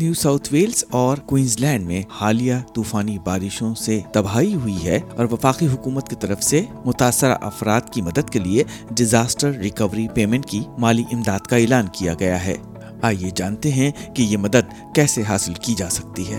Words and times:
New 0.00 0.14
South 0.14 0.48
Wales 0.52 0.84
اور 0.90 1.16
Queens 1.16 1.58
land 1.58 1.86
میں 1.86 2.02
حالیہ 2.10 2.54
طوفانی 2.74 3.18
بارشوں 3.18 3.74
سے 3.74 4.00
تباہی 4.12 4.54
ہوئی 4.54 4.84
ہے 4.84 5.00
اور 5.16 5.26
وفاقی 5.30 5.66
حکومت 5.66 6.08
کی 6.08 6.16
طرف 6.20 6.42
سے 6.42 6.62
متاثرہ 6.84 7.34
افراد 7.40 7.80
کی 7.92 8.02
مدد 8.02 8.30
کے 8.30 8.38
لیے 8.38 8.64
ڈیزاسٹر 8.90 9.50
ریکوری 9.50 10.08
پیمنٹ 10.14 10.46
کی 10.46 10.60
مالی 10.78 11.04
امداد 11.12 11.38
کا 11.38 11.56
اعلان 11.56 11.86
کیا 11.92 12.14
گیا 12.20 12.44
ہے۔ 12.44 12.56
آئیے 13.02 13.30
جانتے 13.34 13.72
ہیں 13.72 13.90
کہ 14.14 14.22
یہ 14.22 14.36
مدد 14.36 14.94
کیسے 14.94 15.22
حاصل 15.28 15.52
کی 15.54 15.74
جا 15.74 15.90
سکتی 15.90 16.32
ہے۔ 16.32 16.38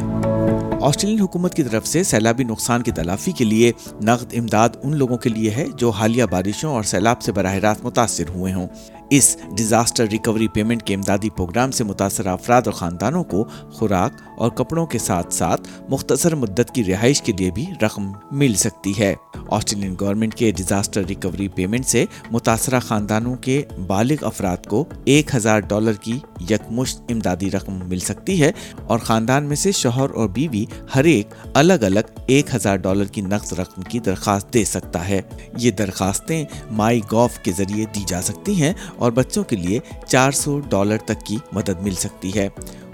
آسٹریلین 0.81 1.21
حکومت 1.21 1.53
کی 1.53 1.63
طرف 1.63 1.87
سے 1.87 2.03
سیلابی 2.03 2.43
نقصان 2.43 2.81
کی 2.81 2.91
تلافی 2.91 3.31
کے 3.31 3.45
لیے 3.45 3.71
نقد 4.03 4.33
امداد 4.37 4.69
ان 4.83 4.95
لوگوں 4.95 5.17
کے 5.17 5.29
لیے 5.29 5.51
ہے 5.51 5.65
جو 5.75 5.89
حالیہ 5.89 6.23
بارشوں 6.31 6.73
اور 6.73 6.83
سیلاب 6.83 7.21
سے 7.21 7.31
براہ 7.31 7.55
راست 7.55 7.85
متاثر 7.85 8.29
ہوئے 8.29 8.53
ہوں۔ 8.53 8.67
اس 9.11 9.37
ڈیزاسٹر 9.57 10.05
ریکوری 10.05 10.47
پیمنٹ 10.47 10.83
کے 10.83 10.95
امدادی 10.95 11.29
پروگرام 11.29 11.71
سے 11.71 11.83
متاثرہ 11.83 12.29
افراد 12.29 12.61
اور 12.65 12.73
خاندانوں 12.73 13.23
کو 13.23 13.45
خوراک 13.71 14.21
اور 14.37 14.49
کپڑوں 14.49 14.85
کے 14.85 14.97
ساتھ 14.97 15.33
ساتھ 15.33 15.67
مختصر 15.89 16.35
مدت 16.35 16.71
کی 16.73 16.83
رہائش 16.83 17.21
کے 17.21 17.33
لیے 17.39 17.51
بھی 17.51 17.65
رقم 17.81 18.11
مل 18.31 18.53
سکتی 18.53 18.93
ہے۔ 18.99 19.15
آسٹریلین 19.49 19.95
گورنمنٹ 20.01 20.35
کے 20.35 20.51
ڈیزاسٹر 20.51 21.03
ریکوری 21.03 21.47
پیمنٹ 21.47 21.85
سے 21.85 22.05
متاثرہ 22.31 22.79
خاندانوں 22.79 23.35
کے 23.35 23.61
بالغ 23.87 24.25
افراد 24.25 24.65
کو 24.69 24.85
ایک 25.05 25.35
ہزار 25.35 25.59
ڈالر 25.59 25.93
کی 25.93 26.19
یکمشت 26.49 27.01
امدادی 27.09 27.51
رقم 27.51 27.79
مل 27.89 27.99
سکتی 27.99 28.41
ہے 28.41 28.51
اور 28.87 28.99
خاندان 28.99 29.43
میں 29.43 29.55
سے 29.55 29.71
شوہر 29.71 30.09
اور 30.15 30.29
بیوی 30.29 30.65
ہر 30.95 31.03
ایک 31.03 31.27
الگ 31.53 31.73
الگ 31.73 31.99
ایک 32.27 32.55
ہزار 32.55 32.75
ڈالر 32.75 33.05
کی 33.05 33.21
نقد 33.21 33.53
رقم 33.53 33.81
کی 33.81 33.99
درخواست 33.99 34.53
دے 34.53 34.65
سکتا 34.65 35.07
ہے۔ 35.07 35.21
یہ 35.57 35.71
درخواستیں 35.71 36.45
مائی 36.71 37.01
گوف 37.11 37.39
کے 37.39 37.51
ذریعے 37.57 37.85
دی 37.95 38.03
جا 38.07 38.21
سکتی 38.21 38.61
ہیں 38.61 38.73
اور 39.01 39.11
بچوں 39.11 39.43
کے 39.43 39.55
لیے 39.55 39.79
چار 40.07 40.31
سو 40.31 40.59
ڈالر 40.69 40.97
تک 40.97 41.25
کی 41.25 41.37
مدد 41.51 41.81
مل 41.81 41.93
سکتی 41.93 42.31
ہے۔ 42.35 42.47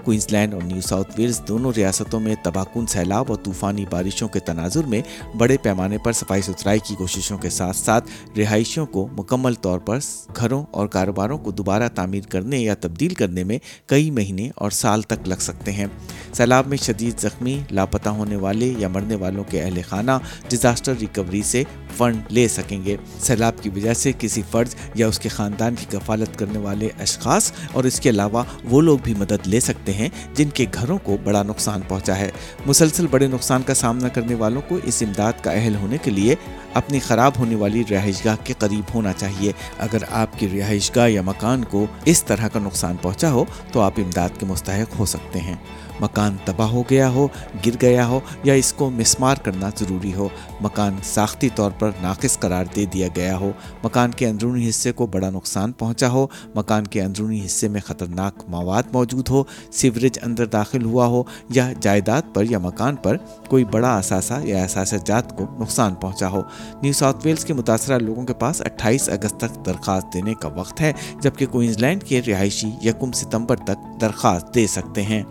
کوئنز 0.08 0.26
لینڈ 0.30 0.54
اور 0.54 0.62
نیو 0.62 0.80
ساؤتھ 0.80 1.12
ویلز 1.18 1.40
دونوں 1.48 1.72
ریاستوں 1.76 2.20
میں 2.20 2.34
تباکن 2.42 2.86
سیلاب 2.86 3.24
اور 3.28 3.36
طوفانی 3.36 3.84
بارشوں 3.90 4.28
کے 4.28 4.40
تناظر 4.40 4.84
میں 4.84 5.02
بڑے 5.36 5.56
پیمانے 5.62 5.98
پر 5.98 6.12
صفائی 6.12 6.42
ستھرائی 6.42 6.80
کی 6.84 6.94
کوششوں 6.94 7.38
کے 7.38 7.50
ساتھ 7.50 7.76
ساتھ 7.76 8.10
رہائشیوں 8.38 8.86
کو 8.86 9.08
مکمل 9.12 9.54
طور 9.54 9.78
پر 9.78 9.98
گھروں 10.36 10.64
اور 10.70 10.86
کاروباروں 10.86 11.38
کو 11.38 11.50
دوبارہ 11.50 11.88
تعمیر 11.88 12.24
کرنے 12.28 12.58
یا 12.58 12.74
تبدیل 12.80 13.14
کرنے 13.14 13.44
میں 13.44 13.58
کئی 13.86 14.10
مہینے 14.10 14.50
اور 14.54 14.70
سال 14.70 15.02
تک 15.02 15.28
لگ 15.28 15.40
سکتے 15.40 15.72
ہیں۔ 15.72 15.86
سیلاب 16.32 16.66
میں 16.66 16.76
شدید 16.76 17.20
زخمی، 17.20 17.60
لاپتہ 17.70 18.08
ہونے 18.08 18.36
والے 18.36 18.74
یا 18.78 18.88
مرنے 18.88 19.14
والوں 19.14 19.44
کے 19.44 19.62
اہل 19.62 19.80
خانہ 19.88 20.10
ڈیزاسٹر 20.48 20.94
ریکوری 21.00 21.42
سے 21.42 21.64
فنڈ 21.96 22.16
لے 22.30 22.48
سکیں 22.48 22.84
گے۔ 22.84 22.96
سیلاب 23.20 23.62
کی 23.62 23.68
وجہ 23.68 23.94
سے 23.94 24.12
کسی 24.18 24.42
فرض 24.50 24.74
یا 24.94 25.06
اس 25.06 25.18
کے 25.18 25.28
خاندان 25.28 25.74
کی 25.74 25.86
کفالت 25.88 26.38
کرنے 26.38 26.58
والے 26.58 26.88
اشخاص 27.00 27.52
اور 27.72 27.84
اس 27.84 28.00
کے 28.00 28.10
علاوہ 28.10 28.42
وہ 28.64 28.80
لوگ 28.80 28.98
بھی 29.02 29.14
مدد 29.14 29.46
لے 29.46 29.60
سکتے 29.60 29.92
ہیں۔ 29.92 29.97
جن 30.34 30.48
کے 30.50 30.66
گھروں 30.74 30.98
کو 31.02 31.16
بڑا 31.24 31.42
نقصان 31.42 31.80
پہنچا 31.88 32.16
ہے۔ 32.16 32.30
مسلسل 32.66 33.06
بڑے 33.10 33.26
نقصان 33.26 33.62
کا 33.62 33.74
سامنا 33.74 34.08
کرنے 34.08 34.34
والوں 34.34 34.62
کو 34.68 34.78
اس 34.84 35.02
امداد 35.06 35.32
کا 35.42 35.50
اہل 35.50 35.74
ہونے 35.74 35.96
کے 36.02 36.10
لیے 36.10 36.34
اپنی 36.78 37.00
خراب 37.00 37.32
ہونے 37.38 37.54
والی 37.54 37.82
رہائش 37.90 38.24
گاہ 38.24 38.36
کے 38.44 38.54
قریب 38.58 38.84
ہونا 38.94 39.12
چاہیے۔ 39.12 39.52
اگر 39.78 39.98
آپ 40.10 40.38
کی 40.38 40.48
رہائش 40.48 40.90
گاہ 40.96 41.08
یا 41.08 41.22
مکان 41.22 41.64
کو 41.64 41.86
اس 42.04 42.24
طرح 42.24 42.48
کا 42.48 42.60
نقصان 42.60 42.96
پہنچا 43.02 43.30
ہو، 43.30 43.44
تو 43.72 43.80
آپ 43.80 43.92
امداد 43.96 44.28
کے 44.38 44.46
مستحق 44.46 44.98
ہو 44.98 45.04
سکتے 45.04 45.40
ہیں۔ 45.40 45.56
مکان 46.00 46.36
تباہ 46.44 46.68
ہو 46.68 46.82
گیا 46.90 47.08
ہو، 47.08 47.28
گر 47.66 47.70
گیا 47.82 48.06
ہو 48.06 48.20
یا 48.44 48.54
اس 48.54 48.72
کو 48.72 48.90
مسمار 48.90 49.36
کرنا 49.36 49.70
ضروری 49.76 50.14
ہو، 50.14 50.28
مکان 50.60 50.96
ساختی 51.02 51.48
طور 51.54 51.70
پر 51.78 51.90
ناقص 52.02 52.38
قرار 52.38 52.64
دے 52.76 52.84
دیا 52.84 53.08
گیا 53.16 53.36
ہو۔ 53.36 53.50
مکان 53.84 54.10
کے 54.10 54.26
اندرونی 54.26 54.68
حصے 54.68 54.92
کو 54.92 55.06
بڑا 55.06 55.30
نقصان 55.30 55.72
پہنچا 55.72 56.08
ہو، 56.08 56.26
مکان 56.54 56.86
کے 56.86 57.02
اندرونی 57.02 57.46
حصے 57.46 57.68
میں 57.68 57.80
خطرناک 57.80 58.42
مواد 58.48 58.82
موجود 58.92 59.28
ہو، 59.28 59.44
سیوریج 59.72 60.18
اندر 60.22 60.46
داخل 60.46 60.84
ہوا 60.84 61.06
ہو 61.06 61.22
یا 61.50 61.72
جائیداد 61.80 62.22
پر 62.34 62.44
یا 62.50 62.58
مکان 62.58 62.96
پر 62.96 63.16
کوئی 63.48 63.64
بڑا 63.64 63.96
اثاثہ 63.96 64.34
یا 64.44 64.64
اثاثہ 64.64 64.96
جات 65.04 65.38
کو 65.38 65.44
نقصان 65.60 65.94
پہنچا 65.94 66.28
ہو۔ 66.28 66.42
نیو 66.82 66.92
ساؤتھ 66.92 67.26
ویلز 67.26 67.44
کے 67.44 67.54
متاثرہ 67.54 67.98
لوگوں 67.98 68.26
کے 68.26 68.34
پاس 68.34 68.60
اٹھائیس 68.60 69.08
اگست 69.08 69.40
تک 69.40 69.66
درخواست 69.66 70.14
دینے 70.14 70.34
کا 70.34 70.48
وقت 70.48 70.80
ہے، 70.80 70.92
جبکہ 71.20 71.46
کوئنز 71.46 71.78
لینڈ 71.78 72.04
کے 72.04 72.20
رہائشی 72.26 72.70
یکم 72.82 73.12
ستمبر 73.12 73.56
تک 73.56 74.00
درخواست 74.00 74.54
دے 74.54 74.66
سکتے 74.66 75.02
ہیں۔ 75.02 75.22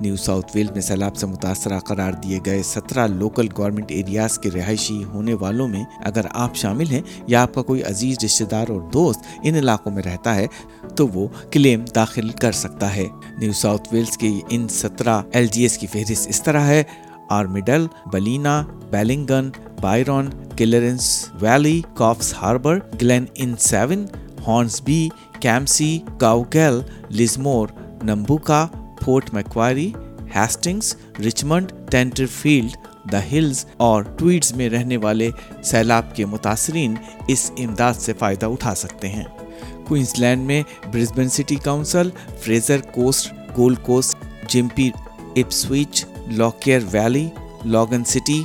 نیو 0.00 0.16
ساؤتھ 0.16 0.52
ویل 0.54 0.66
میں 0.72 0.80
سیلاب 0.80 1.16
سے 1.16 1.26
متاثرہ 1.26 1.78
قرار 1.78 2.12
دیے 2.12 2.38
گئے 2.46 2.62
سترہ 2.62 3.06
لوکل 3.06 3.48
گورنمنٹ 3.58 3.90
ایریاز 3.90 4.38
کے 4.38 4.50
رہائشی 4.54 5.04
ہونے 5.04 5.34
والوں 5.34 5.68
میں 5.68 5.84
اگر 6.04 6.26
آپ 6.30 6.56
شامل 6.56 6.90
ہیں 6.90 7.00
یا 7.26 7.42
آپ 7.42 7.54
کا 7.54 7.62
کوئی 7.62 7.82
عزیز 7.82 8.16
رشتے 8.24 8.44
دار 8.44 8.66
اور 8.68 8.80
دوست 8.80 9.20
ان 9.42 9.54
علاقوں 9.54 9.92
میں 9.92 10.02
رہتا 10.02 10.34
ہے، 10.34 10.46
تو 10.96 11.08
وہ 11.08 11.28
کلیم 11.50 11.84
داخل 11.94 12.28
کر 12.28 12.52
سکتا 12.52 12.96
ہے۔ 12.96 13.06
نیو 13.38 13.52
ساؤتھ 13.52 13.88
ویلز 13.92 14.16
کی 14.18 14.40
ان 14.48 14.68
سترہ 14.68 15.22
ایل 15.32 15.46
جی 15.46 15.62
ایس 15.62 15.78
کی 15.78 15.86
فہرست 15.86 16.28
اس 16.28 16.42
طرح 16.42 16.60
ہے 16.60 16.82
Armidale 17.30 17.86
Ballina 18.12 18.62
Bellingen 18.90 19.50
Byron 19.80 20.28
Clarence 20.56 21.28
Valley 21.40 21.82
Coffs 21.94 22.34
Harbour 22.34 22.78
Glen 23.02 23.24
Innes 23.34 23.54
Severn 23.58 24.06
Hornsby 24.82 25.08
Kempsey 25.40 25.98
Kyogle 26.18 26.80
Lismore 27.10 27.68
Nambucca 28.02 28.66
Port 29.04 29.34
Macquarie 29.34 29.92
Hastings 30.36 30.94
Richmond 31.26 31.72
Tenterfield 32.26 32.76
the 33.12 33.20
Hills 33.32 33.64
اور 33.76 34.02
ٹویٹس 34.02 34.52
میں 34.56 34.68
رہنے 34.68 34.96
والے 34.96 35.30
سیلاب 35.64 36.16
کے 36.16 36.26
متاثرین 36.26 36.94
اس 37.28 37.50
امداد 37.58 37.94
سے 37.94 38.12
فائدہ 38.18 38.46
اٹھا 38.46 38.74
سکتے 38.74 39.08
ہیں۔ 39.08 39.24
کوئنس 39.86 40.18
لینڈ 40.18 40.46
میں 40.46 40.62
Brisbane 40.92 41.28
City 41.28 41.56
Council 41.56 42.10
Fraser 42.38 42.80
Coast, 42.80 43.32
Gold 43.58 43.78
Coast 43.82 44.24
Gympie 44.48 44.90
Ipswich 45.36 46.04
Lockyer 46.30 46.80
Valley 46.92 47.28
Logan 47.64 48.04
City 48.04 48.42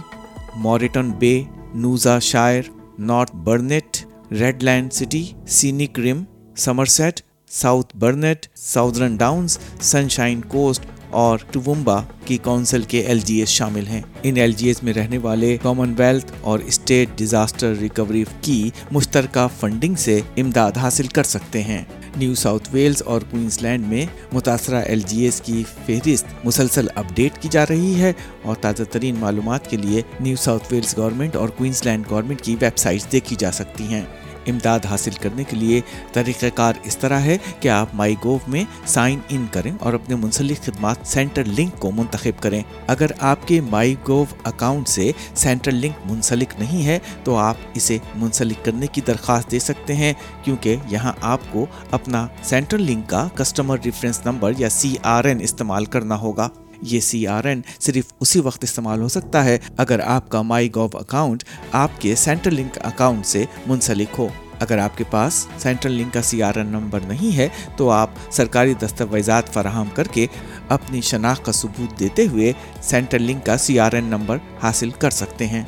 Moreton 0.56 1.12
Bay 1.12 1.42
Noosa 1.76 2.18
Shire 2.20 2.70
North 3.00 3.36
Burnett 3.44 3.98
Redland 4.64 4.94
City 4.94 5.24
Scenic 5.48 6.00
Rim 6.00 6.24
Somerset 6.58 7.20
South 7.52 7.96
Burnett 7.96 8.48
Southern 8.56 9.16
Downs 9.16 9.58
Sunshine 9.82 10.42
Coast 10.48 10.86
اور 11.16 11.38
Toowoomba 11.52 12.02
کی 12.26 12.38
council 12.38 12.82
کے 12.82 13.00
L 13.00 13.20
G 13.20 13.36
S 13.36 13.50
شامل 13.50 13.88
ہیں۔ 13.88 14.02
In 14.24 14.38
L 14.38 14.52
G 14.52 14.68
S 14.68 14.84
میں 14.84 14.94
رہنے 14.94 15.18
والے 15.18 15.58
common 15.62 15.94
wealth 15.98 16.32
اور 16.42 16.60
state 16.60 17.10
disaster 17.16 17.74
recovery 17.82 18.24
کی 18.42 18.70
مشترکہ 18.92 19.48
فنڈنگ 19.60 19.96
سے 19.96 20.22
امداد 20.38 20.78
حاصل 20.78 21.08
کر 21.08 21.24
سکتے 21.24 21.64
ہیں۔ 21.64 21.84
نیو 22.18 22.36
ساؤتھ 22.36 22.70
ویلز 22.72 23.02
اور 23.06 23.22
کوئنس 23.32 23.62
لینڈ 23.62 23.88
میں 23.88 24.06
متاثرہ 24.32 24.76
ایل 24.76 25.00
جی 25.00 25.24
ایس 25.24 25.42
کی 25.42 25.64
فہرست 25.86 26.26
مسلسل 26.44 26.88
اپ 26.96 27.06
ڈیٹ 27.14 27.42
کی 27.42 27.50
جا 27.52 27.66
رہی 27.70 28.02
ہے 28.02 28.14
اور 28.44 28.56
تازہ 28.56 28.84
ترین 28.84 29.16
معلومات 29.16 29.70
کے 29.70 29.78
لیے 29.78 30.02
نیو 30.20 30.36
ساؤتھ 30.36 30.74
ویلز 30.74 30.98
گورنمنٹ 30.98 31.36
اور 31.36 31.50
کوئنس 31.50 31.86
لینڈ 31.86 32.04
گورنمنٹ 32.10 32.42
کی 32.42 32.56
ویب 32.62 32.78
سائٹس 32.78 33.12
دیکھی 33.12 33.36
جا 33.40 33.52
سکتی 33.52 33.84
ہیں۔ 33.84 34.02
امداد 34.48 34.86
حاصل 34.86 35.12
کرنے 35.12 35.44
کے 35.44 35.56
لیے 35.56 35.82
طریقہ 36.14 36.46
کار 36.56 36.74
اس 36.84 36.98
طرح 36.98 37.20
ہے 37.20 37.38
کہ 37.60 37.70
آپ 37.70 37.88
مائی 37.94 38.16
گوو 38.24 38.38
میں 38.48 38.64
سائن 38.86 39.20
ان 39.30 39.46
کریں 39.52 39.72
اور 39.80 39.94
اپنے 39.94 40.16
منسلک 40.16 40.64
خدمات 40.64 40.98
سینٹر 41.04 41.44
لنک 41.46 41.80
کو 41.80 41.92
منتخب 41.92 42.42
کریں۔ 42.42 42.64
اگر 42.88 43.12
آپ 43.20 43.48
کے 43.48 43.62
مائی 43.62 43.96
گوو 44.08 44.26
اکاؤنٹ 44.44 44.88
سے 44.88 45.12
سینٹر 45.36 45.72
لنک 45.72 46.12
منسلک 46.12 46.54
نہیں 46.60 46.86
ہے، 46.86 47.00
تو 47.24 47.36
آپ 47.36 47.56
اسے 47.74 47.98
منسلک 48.16 48.66
کرنے 48.66 48.88
کی 48.88 49.02
درخواست 49.02 49.52
دے 49.52 49.60
سکتے 49.60 49.96
ہیں، 49.96 50.14
کیونکہ 50.44 50.76
یہاں 50.90 51.14
آپ 51.22 51.40
کو 51.52 51.66
اپنا 51.92 52.28
سینٹر 52.44 52.78
لنک 52.78 53.10
کا 53.10 53.28
کسٹمر 53.36 53.78
ریفرنس 53.86 54.22
نمبر 54.26 54.52
یا 54.58 54.70
سی 54.70 54.96
آر 55.04 55.24
این 55.24 55.42
استعمال 55.42 55.86
کرنا 55.86 56.20
ہوگا۔ 56.20 56.50
یہ 56.82 57.00
سی 57.00 57.28
آر 57.28 57.44
این 57.44 57.62
صرف 57.80 58.14
اسی 58.20 58.40
وقت 58.40 58.64
استعمال 58.64 59.02
ہو 59.02 59.08
سکتا 59.08 59.46
ہے 59.46 59.58
اگر 59.78 60.00
آپ 60.00 60.30
کا 60.30 60.42
مائی 60.42 60.70
گوو 60.76 60.98
اکاؤنٹ 60.98 61.44
آپ 61.72 61.92
کے 62.00 62.16
سینٹرل 62.16 62.56
لنک 62.56 62.80
اکاؤنٹ 62.84 63.26
سے 63.26 63.46
منسلک 63.68 64.16
ہو۔ 64.18 64.28
اگر 64.60 64.78
آپ 64.78 64.98
کے 64.98 65.04
پاس 65.12 65.48
سینٹرل 65.58 65.92
لنک 65.92 66.14
کا 66.14 66.22
سی 66.22 66.44
آر 66.44 66.56
این 66.56 66.68
نمبر 66.68 67.00
نہیں 67.00 67.38
ہے 67.38 67.48
تو 67.78 67.90
آپ 67.90 68.10
سرکاری 68.32 68.74
دستاویزات 68.74 69.54
فراہم 69.54 69.88
کر 69.94 70.04
کے 70.04 70.28
اپنی 70.70 71.02
شناخت 71.02 71.46
کا 71.46 71.52
ثبوت 71.52 72.00
دیتے 72.00 72.28
ہوئے 72.28 72.54
سینٹرل 72.82 73.24
لنک 73.24 73.46
کا 73.46 73.58
سی 73.58 73.80
آر 73.80 73.92
این 73.92 74.04
نمبر 74.04 74.38
حاصل 74.64 74.90
کر 74.90 75.10
سکتے 75.10 75.48
ہیں۔ 75.48 75.64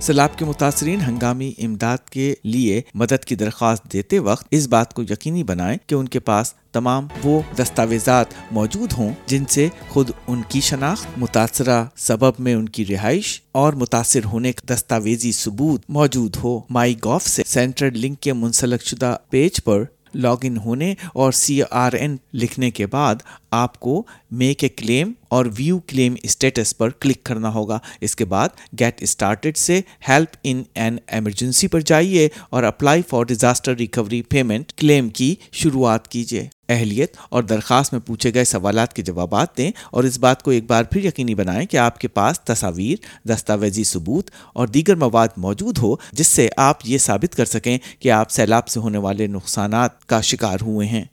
سیلاب 0.00 0.38
کے 0.38 0.44
متاثرین 0.44 1.00
ہنگامی 1.00 1.52
امداد 1.58 1.98
کے 2.10 2.34
لیے 2.42 2.82
مدد 2.94 3.24
کی 3.24 3.34
درخواست 3.34 3.92
دیتے 3.92 4.18
وقت 4.18 4.46
اس 4.50 4.66
بات 4.66 4.94
کو 4.94 5.02
یقینی 5.02 5.42
بنائیں 5.42 5.78
کہ 5.86 5.94
ان 5.94 6.08
کے 6.08 6.20
پاس 6.20 6.54
تمام 6.72 7.06
وہ 7.24 7.40
دستاویزات 7.58 8.26
موجود 8.50 8.92
ہوں 8.92 9.12
جن 9.26 9.44
سے 9.48 9.68
خود 9.88 10.10
ان 10.26 10.42
کی 10.48 10.60
شناخت، 10.60 11.06
متاثرہ 11.16 11.84
سبب 11.96 12.32
میں 12.38 12.54
ان 12.54 12.68
کی 12.68 12.86
رہائش 12.86 13.42
اور 13.52 13.72
متاثر 13.72 14.24
ہونے 14.24 14.52
کا 14.52 14.74
دستاویزی 14.74 15.32
ثبوت 15.32 15.82
موجود 15.88 16.36
ہو۔ 16.36 16.60
مائی 16.70 16.94
گوف 17.04 17.26
سے 17.26 17.42
سینٹرل 17.46 17.98
لنک 17.98 18.20
کے 18.20 18.32
منسلک 18.32 18.82
شدہ 18.82 19.16
پیج 19.30 19.64
پر 19.64 19.84
لاگ 20.16 20.36
ان 20.42 20.56
ہونے 20.56 20.94
اور 21.14 21.32
سی 21.32 21.60
آر 21.70 21.92
این 21.92 22.16
لکھنے 22.34 22.70
کے 22.70 22.86
بعد 22.86 23.14
آپ 23.50 23.80
کو 23.80 24.04
میک 24.30 24.64
اے 24.64 24.68
کلیم 24.68 25.12
اور 25.28 25.46
ویو 25.56 25.78
کلیم 25.78 26.14
اسٹیٹس 26.22 26.76
پر 26.76 26.90
کلک 26.90 27.22
کرنا 27.22 27.54
ہوگا۔ 27.54 27.78
اس 28.00 28.16
کے 28.16 28.24
بعد 28.24 28.48
گیٹ 28.80 29.02
اسٹارٹیڈ 29.02 29.56
سے 29.56 29.80
ہیلپ 30.08 30.36
ان 30.42 30.62
این 30.74 30.96
ایمرجنسی 31.06 31.66
پر 31.66 31.80
جائیے 31.80 32.28
اور 32.50 32.62
apply 32.62 33.02
for 33.08 33.24
disaster 33.24 33.74
recovery 33.74 34.22
payment 34.22 34.72
claim 34.72 35.08
کی 35.08 35.34
شروعات 35.52 36.08
کیجیے۔ 36.08 36.48
اہلیت 36.68 37.16
اور 37.28 37.42
درخواست 37.42 37.92
میں 37.92 38.00
پوچھے 38.00 38.34
گئے 38.34 38.44
سوالات 38.44 38.92
کے 38.92 39.02
جوابات 39.02 39.58
دیں 39.58 39.70
اور 39.90 40.04
اس 40.04 40.18
بات 40.18 40.42
کو 40.42 40.50
ایک 40.50 40.64
بار 40.66 40.84
پھر 40.84 41.04
یقینی 41.04 41.34
بنائیں 41.34 41.66
کہ 41.66 41.76
آپ 41.76 41.98
کے 41.98 42.08
پاس 42.08 42.40
تصاویر، 42.40 43.28
دستاویزی 43.28 43.84
ثبوت 43.84 44.30
اور 44.54 44.68
دیگر 44.68 44.94
مواد 44.94 45.28
موجود 45.36 45.78
ہو، 45.78 45.96
جس 46.12 46.26
سے 46.26 46.48
آپ 46.56 46.78
یہ 46.84 46.98
ثابت 46.98 47.36
کر 47.36 47.44
سکیں 47.44 47.78
کہ 47.98 48.10
آپ 48.10 48.30
سیلاب 48.30 48.68
سے 48.68 48.80
ہونے 48.80 48.98
والے 48.98 49.26
نقصانات 49.26 50.04
کا 50.04 50.20
شکار 50.20 50.58
ہوئے 50.62 50.86
ہیں۔ 50.86 51.04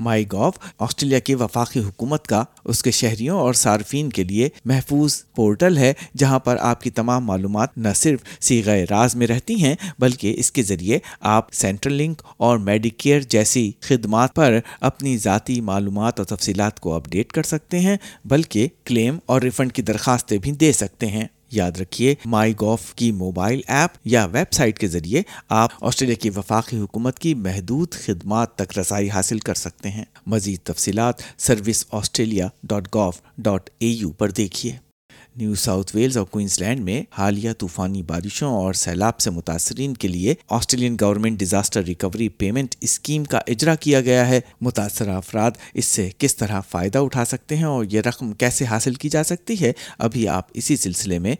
مائی 0.00 0.24
گوو 0.32 0.50
آسٹریلیا 0.78 1.18
کی 1.18 1.34
وفاقی 1.34 1.80
حکومت 1.80 2.26
کا 2.26 2.42
اس 2.64 2.82
کے 2.82 2.90
شہریوں 2.90 3.38
اور 3.40 3.54
صارفین 3.54 4.08
کے 4.08 4.24
لیے 4.24 4.48
محفوظ 4.64 5.22
پورٹل 5.34 5.78
ہے، 5.78 5.92
جہاں 6.16 6.38
پر 6.38 6.56
آپ 6.60 6.80
کی 6.80 6.90
تمام 6.90 7.24
معلومات 7.24 7.78
نہ 7.78 7.88
صرف 7.94 8.20
سیغ 8.40 8.68
راز 8.90 9.14
میں 9.14 9.26
رہتی 9.26 9.54
ہیں، 9.54 9.74
بلکہ 9.98 10.34
اس 10.38 10.52
کے 10.52 10.62
ذریعے 10.62 10.98
آپ 11.20 11.52
سینٹرل 11.52 11.92
لنک 11.92 12.22
اور 12.36 12.58
میڈیکیئر 12.58 13.20
جیسی 13.20 13.70
خدمات 13.80 14.34
پر 14.34 14.58
اپنی 14.80 15.16
ذاتی 15.16 15.60
معلومات 15.60 16.20
اور 16.20 16.26
تفصیلات 16.26 16.80
کو 16.80 16.94
اپڈیٹ 16.94 17.32
کر 17.32 17.42
سکتے 17.42 17.80
ہیں، 17.80 17.96
بلکہ 18.24 18.68
کلیم 18.84 19.18
اور 19.26 19.40
ریفنڈ 19.40 19.72
کی 19.72 19.82
درخواستیں 19.82 20.38
بھی 20.38 20.52
دے 20.52 20.72
سکتے 20.72 21.06
ہیں۔ 21.06 21.26
یاد 21.52 21.72
رکھیے 21.80 22.14
مائی 22.24 22.54
گوف 22.60 22.94
کی 22.94 23.12
موبائل 23.12 23.60
ایپ 23.68 23.90
یا 24.04 24.24
ویب 24.24 24.52
سائٹ 24.52 24.78
کے 24.78 24.86
ذریعے 24.86 25.22
آپ 25.48 25.70
آسٹریلیا 25.80 26.16
کی 26.16 26.30
وفاقی 26.30 26.78
حکومت 26.78 27.18
کی 27.18 27.34
محدود 27.34 27.92
خدمات 27.92 28.56
تک 28.56 28.78
رسائی 28.78 29.10
حاصل 29.10 29.38
کر 29.38 29.54
سکتے 29.54 29.88
ہیں۔ 29.88 30.04
مزید 30.26 30.60
تفصیلات 30.64 31.14
service 31.38 31.84
Australia 31.92 32.48
dot 32.62 32.94
gov 32.94 33.20
dot 33.38 33.70
A 33.78 33.88
U 33.88 34.10
پر 34.10 34.30
دیکھیے۔ 34.30 34.89
نیو 35.36 35.54
ساؤتھ 35.54 35.96
ویلز 35.96 36.16
اور 36.16 36.26
کوئنز 36.26 36.60
لینڈ 36.60 36.80
میں 36.80 37.02
حالیہ 37.10 37.52
طوفانی 37.58 38.02
بارشوں 38.02 38.52
اور 38.52 38.74
سیلاب 38.74 39.20
سے 39.20 39.30
متاثرین 39.30 39.94
کے 39.94 40.08
لیے 40.08 40.34
Australian 40.50 40.96
government 41.00 41.38
disaster 41.38 41.82
recovery 41.82 42.28
payment 42.28 42.74
scheme 42.80 43.24
کا 43.24 43.38
اجرا 43.38 43.74
کیا 43.74 44.00
گیا 44.00 44.28
ہے۔ 44.28 44.40
متاثرہ 44.60 45.10
افراد 45.10 45.50
اس 45.74 45.84
سے 45.84 46.10
کس 46.18 46.36
طرح 46.36 46.60
فائدہ 46.60 46.98
اٹھا 46.98 47.24
سکتے 47.24 47.56
ہیں 47.56 47.64
اور 47.64 47.84
یہ 47.90 48.00
رقم 48.00 48.32
کیسے 48.32 48.64
حاصل 48.64 48.94
کی 48.94 49.08
جا 49.08 49.24
سکتی 49.24 49.60
ہے؟ 49.60 49.72
ابھی 49.98 50.28
آپ 50.28 50.46
اسی 50.54 50.76
سلسلے 50.76 51.18
میں 51.18 51.34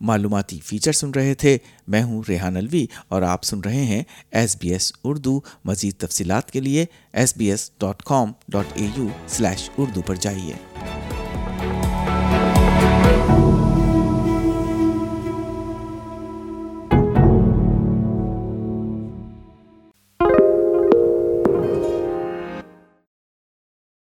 معلوماتی 0.00 0.58
فیچر 0.64 0.92
سن 0.92 1.10
رہے 1.10 1.34
تھے۔ 1.34 1.58
میں 1.88 2.02
ہوں 2.02 2.22
ریحان 2.28 2.56
الوی 2.56 2.86
اور 3.08 3.22
آپ 3.22 3.44
سن 3.44 3.60
رہے 3.60 3.84
ہیں 3.84 4.02
ایس 4.30 4.56
بی 4.60 4.72
ایس 4.72 4.92
اردو۔ 5.04 5.40
مزید 5.64 5.94
تفصیلات 5.94 6.50
کے 6.50 6.60
لیے 6.60 6.86
S 7.12 7.36
B 7.36 7.50
S 7.50 7.70
dot 7.80 8.02
com 8.02 8.32
dot 8.48 8.66
A 8.74 8.86
U 8.98 9.08
slash 9.28 9.70
Urdu 9.78 10.02
پر 10.02 10.14
جائیے۔ 10.14 10.52